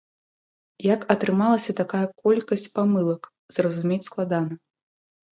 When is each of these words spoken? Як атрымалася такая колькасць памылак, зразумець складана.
Як 0.83 1.01
атрымалася 1.13 1.75
такая 1.81 2.01
колькасць 2.21 2.65
памылак, 2.77 3.29
зразумець 3.57 4.07
складана. 4.09 4.57